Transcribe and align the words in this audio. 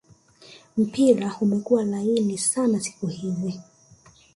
mpira 0.77 1.35
umekua 1.41 1.83
laini 1.83 2.37
sana 2.37 2.79
siku 2.79 3.07
hizi 3.07 3.59